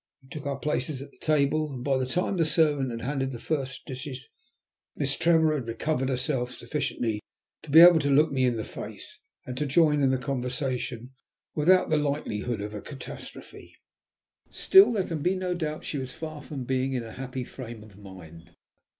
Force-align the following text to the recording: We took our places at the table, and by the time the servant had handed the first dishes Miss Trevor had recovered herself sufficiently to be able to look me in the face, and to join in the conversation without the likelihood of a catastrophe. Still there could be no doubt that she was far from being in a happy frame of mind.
We 0.23 0.29
took 0.29 0.47
our 0.47 0.57
places 0.57 0.99
at 1.03 1.11
the 1.11 1.19
table, 1.19 1.71
and 1.71 1.83
by 1.83 1.99
the 1.99 2.07
time 2.07 2.37
the 2.37 2.43
servant 2.43 2.89
had 2.89 3.01
handed 3.01 3.31
the 3.31 3.37
first 3.39 3.85
dishes 3.85 4.29
Miss 4.95 5.15
Trevor 5.15 5.53
had 5.53 5.67
recovered 5.67 6.09
herself 6.09 6.51
sufficiently 6.55 7.21
to 7.61 7.69
be 7.69 7.81
able 7.81 7.99
to 7.99 8.09
look 8.09 8.31
me 8.31 8.45
in 8.45 8.55
the 8.55 8.63
face, 8.63 9.19
and 9.45 9.55
to 9.57 9.67
join 9.67 10.01
in 10.01 10.09
the 10.09 10.17
conversation 10.17 11.11
without 11.53 11.91
the 11.91 11.97
likelihood 11.97 12.61
of 12.61 12.73
a 12.73 12.81
catastrophe. 12.81 13.75
Still 14.49 14.91
there 14.91 15.03
could 15.05 15.21
be 15.21 15.35
no 15.35 15.53
doubt 15.53 15.81
that 15.81 15.85
she 15.85 15.99
was 15.99 16.15
far 16.15 16.41
from 16.41 16.63
being 16.63 16.93
in 16.93 17.03
a 17.03 17.11
happy 17.11 17.43
frame 17.43 17.83
of 17.83 17.95
mind. 17.95 18.55